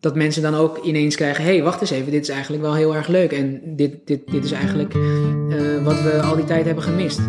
[0.00, 2.74] dat mensen dan ook ineens krijgen: hé, hey, wacht eens even, dit is eigenlijk wel
[2.74, 3.32] heel erg leuk.
[3.32, 7.20] En dit, dit, dit is eigenlijk uh, wat we al die tijd hebben gemist.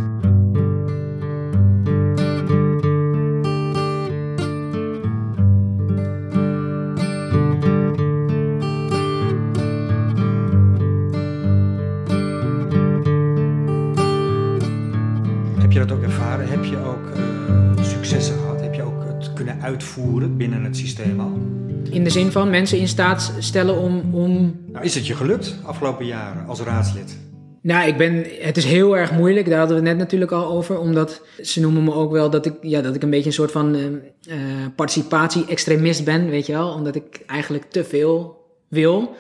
[19.68, 21.20] uitvoeren binnen het systeem
[22.08, 24.16] de zin van mensen in staat stellen om.
[24.16, 24.60] om...
[24.72, 27.18] Nou, is het je gelukt afgelopen jaren als raadslid?
[27.62, 29.50] Nou, ik ben, het is heel erg moeilijk.
[29.50, 30.80] Daar hadden we het net natuurlijk al over.
[30.80, 33.52] Omdat ze noemen me ook wel dat ik, ja, dat ik een beetje een soort
[33.52, 33.86] van uh,
[34.76, 36.70] participatie-extremist ben, weet je wel.
[36.70, 39.16] Omdat ik eigenlijk te veel wil.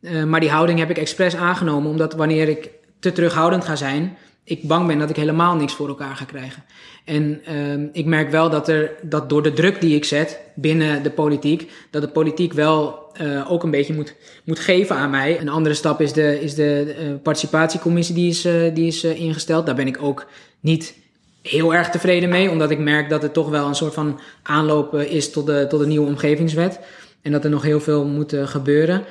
[0.00, 1.90] Uh, maar die houding heb ik expres aangenomen.
[1.90, 5.88] Omdat wanneer ik te terughoudend ga zijn, ik bang ben dat ik helemaal niks voor
[5.88, 6.64] elkaar ga krijgen.
[7.04, 11.02] En uh, ik merk wel dat, er, dat door de druk die ik zet binnen
[11.02, 15.40] de politiek, dat de politiek wel uh, ook een beetje moet, moet geven aan mij.
[15.40, 19.66] Een andere stap is de, is de uh, participatiecommissie die is, uh, die is ingesteld.
[19.66, 20.26] Daar ben ik ook
[20.60, 20.94] niet
[21.42, 24.94] heel erg tevreden mee, omdat ik merk dat het toch wel een soort van aanloop
[24.94, 26.80] is tot de, tot de nieuwe omgevingswet.
[27.22, 29.04] En dat er nog heel veel moet gebeuren.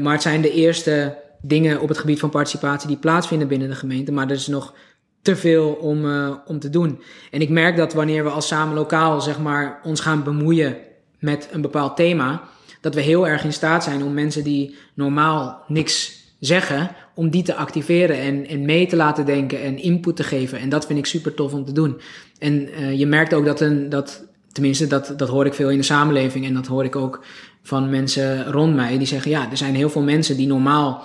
[0.00, 3.74] maar het zijn de eerste dingen op het gebied van participatie die plaatsvinden binnen de
[3.74, 4.12] gemeente.
[4.12, 4.74] Maar er is nog
[5.22, 7.00] te veel om, uh, om te doen.
[7.30, 10.76] En ik merk dat wanneer we als samen lokaal zeg maar, ons gaan bemoeien
[11.18, 12.42] met een bepaald thema,
[12.80, 17.42] dat we heel erg in staat zijn om mensen die normaal niks zeggen, om die
[17.42, 20.58] te activeren en, en mee te laten denken en input te geven.
[20.58, 22.00] En dat vind ik super tof om te doen.
[22.38, 25.78] En uh, je merkt ook dat een, dat, tenminste, dat, dat hoor ik veel in
[25.78, 27.24] de samenleving en dat hoor ik ook
[27.62, 31.04] van mensen rond mij, die zeggen, ja, er zijn heel veel mensen die normaal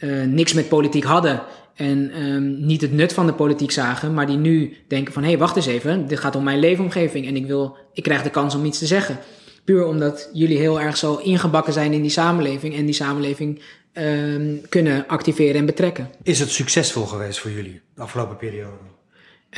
[0.00, 1.42] uh, niks met politiek hadden
[1.74, 5.28] en um, niet het nut van de politiek zagen, maar die nu denken van hé,
[5.28, 8.30] hey, wacht eens even, dit gaat om mijn leefomgeving en ik wil, ik krijg de
[8.30, 9.18] kans om iets te zeggen.
[9.64, 13.60] Puur omdat jullie heel erg zo ingebakken zijn in die samenleving en die samenleving
[13.92, 16.10] um, kunnen activeren en betrekken.
[16.22, 18.76] Is het succesvol geweest voor jullie de afgelopen periode?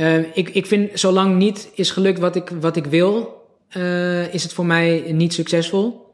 [0.00, 3.40] Uh, ik, ik vind, zolang niet is gelukt wat ik, wat ik wil,
[3.76, 6.11] uh, is het voor mij niet succesvol.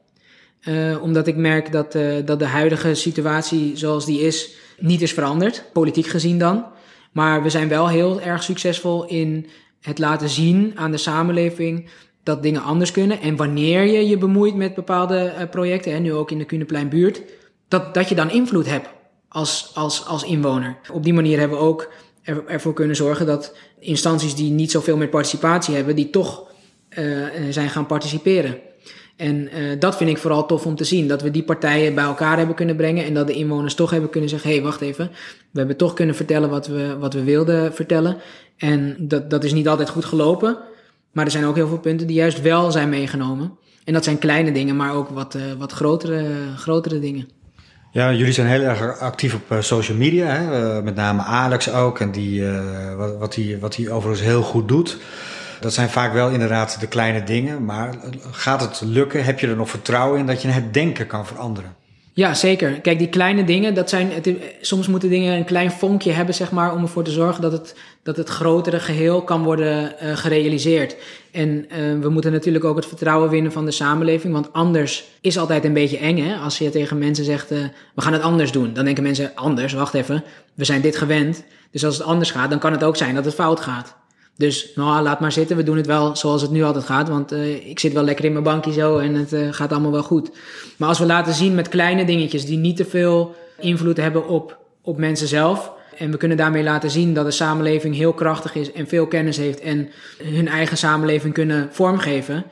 [0.64, 5.12] Uh, omdat ik merk dat, uh, dat de huidige situatie zoals die is, niet is
[5.12, 6.64] veranderd, politiek gezien dan.
[7.12, 9.47] Maar we zijn wel heel erg succesvol in
[9.81, 11.88] het laten zien aan de samenleving
[12.23, 13.21] dat dingen anders kunnen.
[13.21, 17.14] En wanneer je je bemoeit met bepaalde uh, projecten, en nu ook in de Kuneplein
[17.68, 18.88] dat, dat je dan invloed hebt
[19.29, 20.77] als, als, als inwoner.
[20.92, 21.92] Op die manier hebben we ook
[22.23, 26.47] er, ervoor kunnen zorgen dat instanties die niet zoveel met participatie hebben, die toch
[27.51, 28.59] zijn gaan participeren.
[29.18, 31.09] En dat vind ik vooral tof om te zien.
[31.09, 33.04] Dat we die partijen bij elkaar hebben kunnen brengen.
[33.04, 35.11] En dat de inwoners toch hebben kunnen zeggen: hé, hey, wacht even.
[35.50, 38.16] We hebben toch kunnen vertellen wat we, wat we wilden vertellen.
[38.57, 40.59] En dat, dat is niet altijd goed gelopen.
[41.12, 43.59] Maar er zijn ook heel veel punten die juist wel zijn meegenomen.
[43.85, 46.24] En dat zijn kleine dingen, maar ook wat, uh, wat grotere,
[46.57, 47.28] grotere dingen.
[47.92, 50.26] Ja, jullie zijn heel erg actief op uh, social media.
[50.26, 50.83] Hè?
[50.83, 52.00] Met name Alex ook.
[52.00, 52.44] En die,
[53.18, 54.98] wat, hij, wat hij overigens heel goed doet.
[55.61, 57.64] Dat zijn vaak wel inderdaad de kleine dingen.
[57.64, 57.94] Maar
[58.31, 59.25] gaat het lukken?
[59.25, 61.77] Heb je er nog vertrouwen in dat je het denken kan veranderen?
[62.18, 62.81] Ja, zeker.
[62.81, 66.51] Kijk, die kleine dingen, dat zijn, het, soms moeten dingen een klein vonkje hebben, zeg
[66.51, 70.97] maar, om ervoor te zorgen dat het, dat het grotere geheel kan worden uh, gerealiseerd.
[71.31, 75.38] En uh, we moeten natuurlijk ook het vertrouwen winnen van de samenleving, want anders is
[75.38, 76.37] altijd een beetje eng, hè?
[76.37, 77.59] Als je tegen mensen zegt, uh,
[77.94, 81.44] we gaan het anders doen, dan denken mensen, anders, wacht even, we zijn dit gewend.
[81.71, 83.97] Dus als het anders gaat, dan kan het ook zijn dat het fout gaat.
[84.38, 85.57] Dus nou, laat maar zitten.
[85.57, 87.09] We doen het wel zoals het nu altijd gaat.
[87.09, 89.92] Want uh, ik zit wel lekker in mijn bankje zo en het uh, gaat allemaal
[89.92, 90.31] wel goed.
[90.77, 94.59] Maar als we laten zien met kleine dingetjes die niet te veel invloed hebben op,
[94.83, 95.72] op mensen zelf.
[95.96, 99.37] En we kunnen daarmee laten zien dat de samenleving heel krachtig is en veel kennis
[99.37, 99.88] heeft en
[100.22, 102.44] hun eigen samenleving kunnen vormgeven.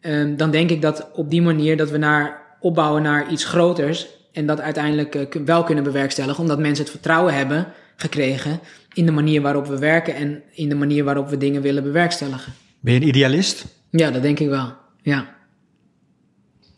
[0.00, 4.06] Uh, dan denk ik dat op die manier dat we naar opbouwen naar iets groters.
[4.32, 8.60] En dat uiteindelijk uh, wel kunnen bewerkstelligen, omdat mensen het vertrouwen hebben gekregen
[8.92, 12.52] in de manier waarop we werken en in de manier waarop we dingen willen bewerkstelligen.
[12.80, 13.64] Ben je een idealist?
[13.90, 14.72] Ja, dat denk ik wel.
[15.02, 15.34] Ja.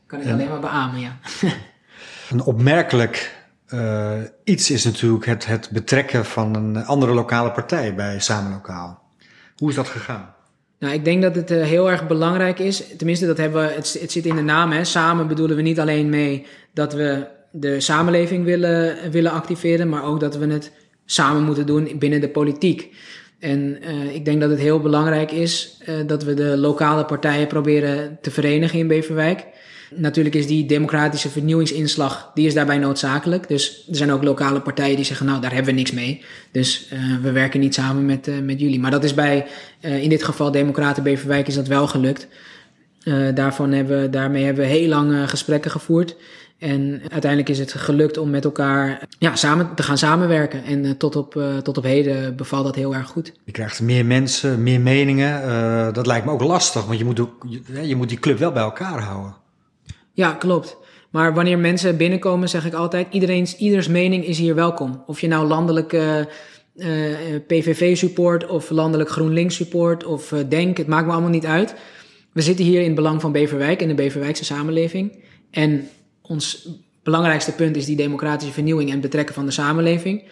[0.07, 1.19] Kan ik alleen maar beamen, ja.
[2.31, 4.13] een opmerkelijk uh,
[4.45, 9.03] iets is natuurlijk het, het betrekken van een andere lokale partij bij Samenlokaal.
[9.57, 10.35] Hoe is dat gegaan?
[10.79, 12.97] Nou, ik denk dat het uh, heel erg belangrijk is.
[12.97, 14.73] Tenminste, dat hebben we, het, het zit in de naam.
[14.73, 14.85] Hè.
[14.85, 20.21] Samen bedoelen we niet alleen mee dat we de samenleving willen, willen activeren, maar ook
[20.21, 20.73] dat we het
[21.05, 22.95] samen moeten doen binnen de politiek.
[23.39, 27.47] En uh, ik denk dat het heel belangrijk is uh, dat we de lokale partijen
[27.47, 29.47] proberen te verenigen in Beverwijk.
[29.97, 33.49] Natuurlijk is die democratische vernieuwingsinslag, die is daarbij noodzakelijk.
[33.49, 36.23] Dus er zijn ook lokale partijen die zeggen, nou, daar hebben we niks mee.
[36.51, 38.81] Dus uh, we werken niet samen met, met jullie.
[38.81, 39.47] Maar dat is bij,
[39.81, 42.27] in dit geval Democraten Beverwijk, is dat wel gelukt.
[43.35, 46.17] Daarvan hebben, daarmee hebben we heel lang gesprekken gevoerd.
[46.59, 50.65] En uiteindelijk is het gelukt om met elkaar ja, samen te gaan samenwerken.
[50.65, 53.33] En uh, tot, op, uh, tot op heden bevalt dat heel erg goed.
[53.45, 55.43] Je krijgt meer mensen, meer meningen.
[55.49, 58.39] Uh, dat lijkt me ook lastig, want je moet, ook, je, je, moet die club
[58.39, 59.35] wel bij elkaar houden.
[60.13, 60.77] Ja, klopt.
[61.11, 65.03] Maar wanneer mensen binnenkomen, zeg ik altijd: iedereen's, ieders mening is hier welkom.
[65.07, 65.97] Of je nou landelijk
[67.47, 71.75] PVV support of landelijk GroenLinks support of Denk, het maakt me allemaal niet uit.
[72.35, 75.19] We zitten hier in het belang van Beverwijk en de Beverwijkse samenleving.
[75.51, 75.89] En
[76.23, 76.69] ons
[77.03, 80.23] belangrijkste punt is die democratische vernieuwing en betrekken van de samenleving.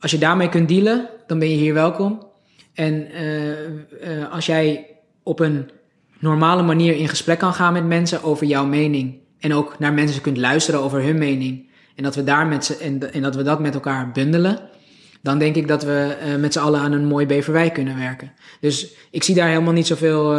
[0.00, 2.26] Als je daarmee kunt dealen, dan ben je hier welkom.
[2.74, 4.86] En uh, uh, als jij
[5.22, 5.70] op een
[6.18, 9.18] normale manier in gesprek kan gaan met mensen over jouw mening.
[9.38, 11.68] En ook naar mensen kunt luisteren over hun mening.
[11.96, 12.76] En dat we, daar met ze,
[13.12, 14.58] en dat, we dat met elkaar bundelen.
[15.22, 18.32] Dan denk ik dat we uh, met z'n allen aan een mooi Beverwijk kunnen werken.
[18.60, 20.36] Dus ik zie daar helemaal niet zoveel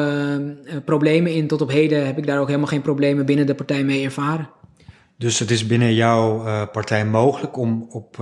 [0.85, 1.47] problemen in.
[1.47, 4.49] Tot op heden heb ik daar ook helemaal geen problemen binnen de partij mee ervaren.
[5.17, 8.17] Dus het is binnen jouw uh, partij mogelijk om, op,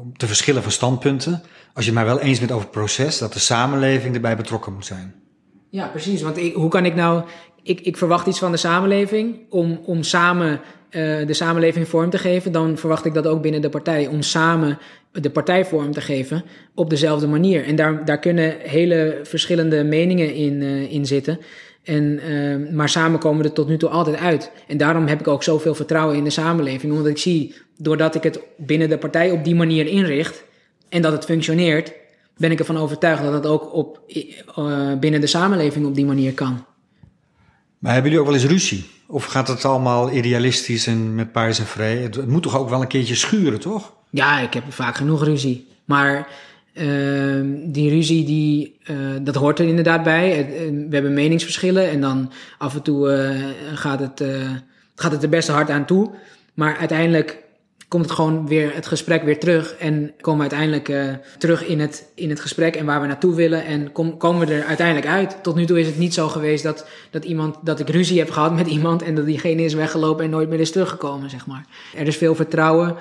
[0.00, 1.42] om te verschillen van standpunten.
[1.74, 4.72] Als je het maar wel eens bent over het proces, dat de samenleving erbij betrokken
[4.72, 5.14] moet zijn.
[5.70, 6.22] Ja, precies.
[6.22, 7.24] Want ik, hoe kan ik nou.
[7.62, 12.52] Ik, ik verwacht iets van de samenleving om, om samen de samenleving vorm te geven.
[12.52, 14.06] Dan verwacht ik dat ook binnen de partij.
[14.06, 14.78] Om samen
[15.20, 17.64] de partij vorm te geven op dezelfde manier.
[17.64, 21.38] En daar, daar kunnen hele verschillende meningen in, in zitten.
[21.82, 24.50] En, uh, maar samen komen we er tot nu toe altijd uit.
[24.66, 26.92] En daarom heb ik ook zoveel vertrouwen in de samenleving.
[26.92, 30.44] Omdat ik zie, doordat ik het binnen de partij op die manier inricht
[30.88, 31.92] en dat het functioneert,
[32.36, 34.00] ben ik ervan overtuigd dat het ook op,
[34.58, 36.64] uh, binnen de samenleving op die manier kan.
[37.78, 38.84] Maar hebben jullie ook wel eens ruzie?
[39.06, 41.96] Of gaat het allemaal idealistisch en met paars en vrij?
[41.96, 43.95] Het moet toch ook wel een keertje schuren, toch?
[44.16, 45.66] Ja, ik heb vaak genoeg ruzie.
[45.84, 46.28] Maar
[46.74, 50.38] uh, die ruzie, die, uh, dat hoort er inderdaad bij.
[50.38, 53.34] Uh, we hebben meningsverschillen en dan af en toe
[53.74, 54.24] gaat, het,
[54.94, 56.10] gaat het er best hard aan toe.
[56.54, 57.44] Maar uiteindelijk
[57.88, 59.74] komt het gewoon weer het gesprek weer terug.
[59.74, 63.64] En komen we uiteindelijk terug in het, in het gesprek en waar we naartoe willen.
[63.64, 65.36] En kom, komen we er uiteindelijk uit.
[65.42, 68.30] Tot nu toe is het niet zo geweest dat, dat, iemand, dat ik ruzie heb
[68.30, 71.64] gehad met iemand en dat diegene is weggelopen en nooit meer is teruggekomen, zeg maar.
[71.96, 72.96] Er is veel vertrouwen.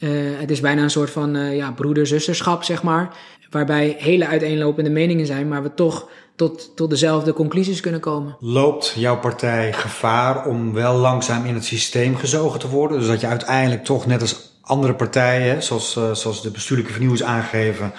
[0.00, 3.08] Uh, het is bijna een soort van uh, ja, broeder-zusterschap, zeg maar.
[3.50, 8.36] Waarbij hele uiteenlopende meningen zijn, maar we toch tot, tot dezelfde conclusies kunnen komen.
[8.40, 12.98] Loopt jouw partij gevaar om wel langzaam in het systeem gezogen te worden?
[12.98, 17.22] Dus dat je uiteindelijk toch net als andere partijen, zoals, uh, zoals de bestuurlijke vernieuwers
[17.22, 17.92] aangeven,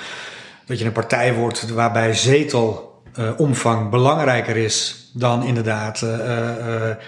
[0.65, 2.89] dat je een partij wordt waarbij zetel
[3.37, 5.99] omvang belangrijker is dan inderdaad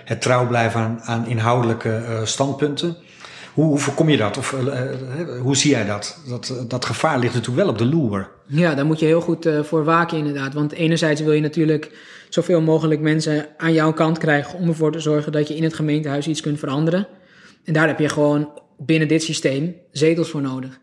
[0.06, 2.97] het trouw blijven aan, aan inhoudelijke standpunten.
[3.54, 4.38] Hoe, voorkom je dat?
[4.38, 4.56] Of
[5.42, 6.18] hoe zie jij dat?
[6.28, 6.66] dat?
[6.68, 8.30] Dat gevaar ligt natuurlijk wel op de loer.
[8.48, 10.54] Ja, daar moet je heel goed voor waken inderdaad.
[10.54, 11.92] Want enerzijds wil je natuurlijk
[12.30, 15.74] zoveel mogelijk mensen aan jouw kant krijgen om ervoor te zorgen dat je in het
[15.74, 17.08] gemeentehuis iets kunt veranderen.
[17.63, 20.80] En daar heb je gewoon binnen dit systeem zetels voor nodig.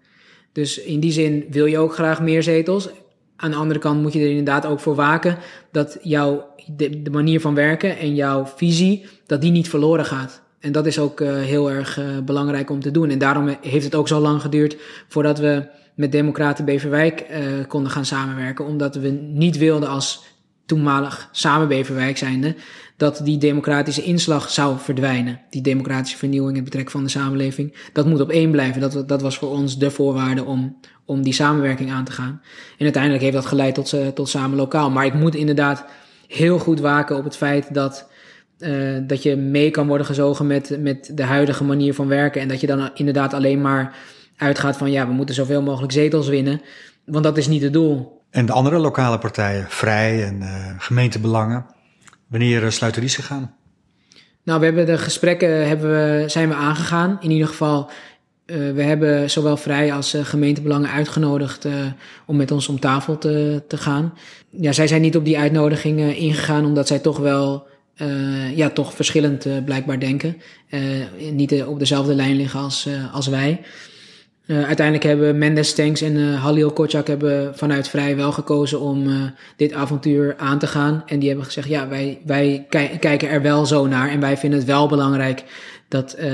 [0.53, 2.89] Dus in die zin wil je ook graag meer zetels.
[3.37, 5.39] Aan de andere kant moet je er inderdaad ook voor waken
[5.73, 10.43] dat jouw, de manier van werken en jouw visie, dat die niet verloren gaat.
[10.61, 13.11] En dat is ook uh, heel erg uh, belangrijk om te doen.
[13.11, 14.77] En daarom heeft het ook zo lang geduurd
[15.09, 17.27] voordat we met Democraten Beverwijk
[17.69, 18.65] konden gaan samenwerken.
[18.65, 20.25] Omdat we niet wilden als
[20.67, 22.55] toenmalig samen Beverwijk zijnde,
[22.97, 25.41] dat die democratische inslag zou verdwijnen.
[25.51, 27.75] Die democratische vernieuwing in betrekking van de samenleving.
[27.93, 28.81] Dat moet op één blijven.
[28.81, 32.41] Dat, dat was voor ons de voorwaarde om, om die samenwerking aan te gaan.
[32.79, 34.91] En uiteindelijk heeft dat geleid tot, tot samen lokaal.
[34.91, 35.85] Maar ik moet inderdaad
[36.29, 38.09] heel goed waken op het feit dat,
[38.61, 42.41] uh, dat je mee kan worden gezogen met, met de huidige manier van werken.
[42.41, 43.97] En dat je dan inderdaad alleen maar
[44.37, 46.61] uitgaat van ja, we moeten zoveel mogelijk zetels winnen.
[47.05, 48.23] Want dat is niet het doel.
[48.31, 51.67] En de andere lokale partijen, Vrij en uh, gemeentebelangen,
[52.27, 53.55] wanneer uh, sluiten die zich gaan?
[54.43, 57.19] Nou, we hebben de gesprekken hebben we, zijn we aangegaan.
[57.21, 57.91] In ieder geval,
[58.47, 61.67] uh, we hebben zowel Vrij als gemeentebelangen uitgenodigd
[62.27, 64.15] om met ons om tafel te, te gaan.
[64.51, 67.67] Ja, zij zijn niet op die uitnodiging ingegaan, omdat zij toch wel
[68.55, 70.37] ja, toch verschillend blijkbaar denken.
[71.33, 73.61] niet op dezelfde lijn liggen als, als wij.
[74.47, 80.35] Uiteindelijk hebben Mendes Stanks en Halil Kotjak hebben vanuit Vrij wel gekozen om dit avontuur
[80.37, 81.03] aan te gaan.
[81.07, 82.67] En die hebben gezegd, ja, wij, wij
[83.01, 85.45] kijken er wel zo naar en wij vinden het wel belangrijk
[85.91, 86.25] dat uh,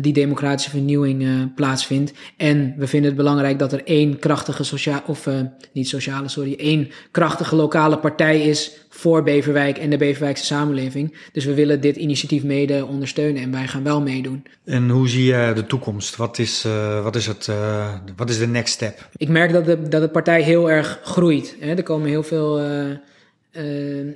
[0.00, 2.12] die democratische vernieuwing uh, plaatsvindt.
[2.36, 5.34] En we vinden het belangrijk dat er één krachtige sociale, of uh,
[5.72, 11.16] niet sociale, sorry, één krachtige lokale partij is voor Beverwijk en de Beverwijkse samenleving.
[11.32, 14.42] Dus we willen dit initiatief mede ondersteunen en wij gaan wel meedoen.
[14.64, 16.16] En hoe zie je de toekomst?
[16.16, 16.66] Wat is,
[17.02, 17.50] wat is, het,
[18.16, 19.08] wat is de next step?
[19.16, 21.56] Ik merk dat de, dat de partij heel erg groeit.
[21.60, 21.74] Hè?
[21.74, 22.60] Er komen heel veel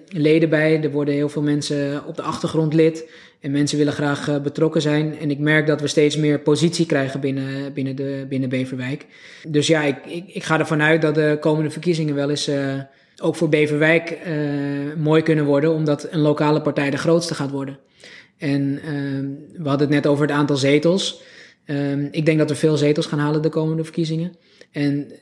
[0.09, 3.05] leden bij, er worden heel veel mensen op de achtergrond lid.
[3.41, 5.19] En mensen willen graag uh, betrokken zijn.
[5.19, 9.07] En ik merk dat we steeds meer positie krijgen binnen, binnen, de, binnen Beverwijk.
[9.49, 12.75] Dus ja, ik, ik, ik ga ervan uit dat de komende verkiezingen wel eens uh,
[13.23, 15.73] ook voor Beverwijk uh, mooi kunnen worden.
[15.73, 17.79] Omdat een lokale partij de grootste gaat worden.
[18.39, 18.81] En
[19.53, 21.23] we hadden het net over het aantal zetels.
[22.11, 24.37] ik denk dat we veel zetels gaan halen de komende verkiezingen.
[24.73, 25.13] En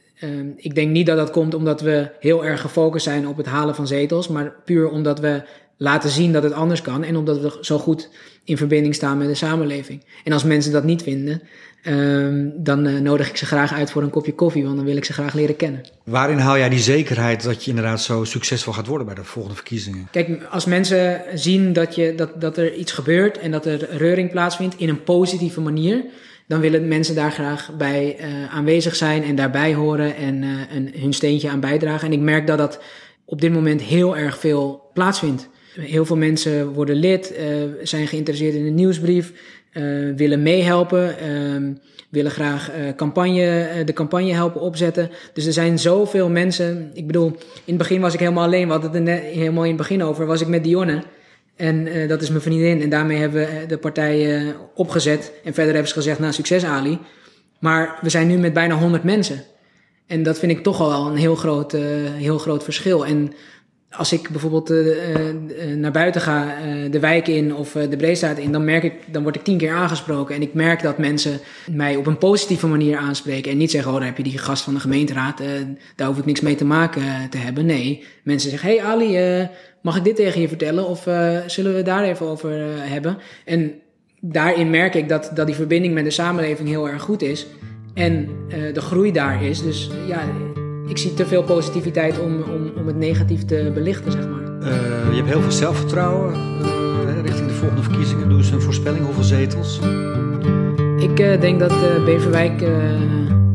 [0.57, 3.75] ik denk niet dat dat komt omdat we heel erg gefocust zijn op het halen
[3.75, 4.29] van zetels.
[4.29, 5.43] Maar puur omdat we
[5.77, 8.09] laten zien dat het anders kan en omdat we zo goed
[8.45, 10.05] in verbinding staan met de samenleving.
[10.25, 11.43] En als mensen dat niet vinden,
[11.87, 14.97] um, dan uh, nodig ik ze graag uit voor een kopje koffie, want dan wil
[14.97, 15.81] ik ze graag leren kennen.
[16.05, 19.57] Waarin haal jij die zekerheid dat je inderdaad zo succesvol gaat worden bij de volgende
[19.57, 20.09] verkiezingen?
[20.11, 24.31] Kijk, als mensen zien dat, je, dat, dat er iets gebeurt en dat er reuring
[24.31, 26.05] plaatsvindt in een positieve manier,
[26.47, 30.91] dan willen mensen daar graag bij uh, aanwezig zijn en daarbij horen en, uh, en
[31.01, 32.07] hun steentje aan bijdragen.
[32.07, 32.81] En ik merk dat dat
[33.25, 35.49] op dit moment heel erg veel plaatsvindt.
[35.81, 37.47] Heel veel mensen worden lid, uh,
[37.83, 39.33] zijn geïnteresseerd in de nieuwsbrief,
[39.77, 41.75] uh, willen meehelpen, uh,
[42.09, 45.11] willen graag uh, campagne, de campagne helpen opzetten.
[45.33, 46.91] Dus er zijn zoveel mensen.
[46.95, 48.67] Ik bedoel, in het begin was ik helemaal alleen.
[48.67, 50.27] We hadden het er net, helemaal in het begin over.
[50.27, 51.03] Was ik met Dionne.
[51.57, 52.83] En dat is mijn vriendin.
[52.83, 54.43] En daarmee hebben we de partij
[54.75, 55.33] opgezet.
[55.45, 56.99] En verder hebben ze gezegd, nou succes Ali.
[57.59, 59.43] Maar we zijn nu met bijna 100 mensen.
[60.07, 61.73] En dat vind ik toch al een heel groot,
[62.17, 63.07] heel groot verschil.
[63.07, 63.33] En
[63.91, 66.55] als ik bijvoorbeeld uh, uh, naar buiten ga,
[66.91, 69.73] de wijk in of de Breestraat in, dan merk ik, dan word ik tien keer
[69.73, 70.35] aangesproken.
[70.35, 73.53] En ik merk dat mensen mij op een positieve manier aanspreken.
[73.53, 75.43] En niet zeggen, oh, daar heb je die gast van de gemeenteraad,
[75.97, 77.67] daar hoef ik niks mee te maken te hebben.
[77.67, 79.49] Nee, mensen zeggen, hey Ali,
[79.81, 80.87] mag ik dit tegen je vertellen?
[80.87, 81.09] Of
[81.47, 82.51] zullen we daar even over
[82.91, 83.19] hebben?
[83.45, 83.73] En
[84.21, 87.47] daarin merk ik dat, dat die verbinding met de samenleving heel erg goed is.
[87.95, 88.29] En
[88.73, 89.63] de groei daar is.
[89.63, 90.21] Dus ja
[90.87, 94.43] ik zie te veel positiviteit om, om, om het negatief te belichten, zeg maar.
[94.61, 98.29] Uh, je hebt heel veel zelfvertrouwen uh, richting de volgende verkiezingen.
[98.29, 99.81] Doe eens een voorspelling, hoeveel zetels?
[100.99, 102.65] Ik uh, denk dat Beverwijk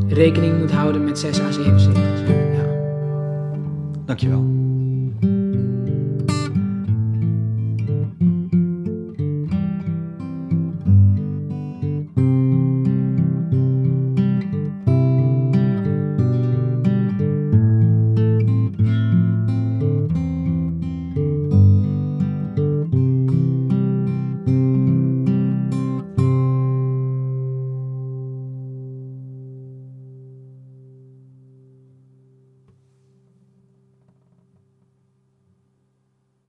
[0.07, 2.19] rekening moet houden met 6 à 7 zetels.
[2.27, 2.65] Ja.
[4.05, 4.60] Dankjewel.